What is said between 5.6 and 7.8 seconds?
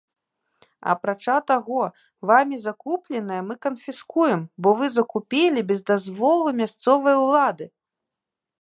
без дазволу мясцовай улады!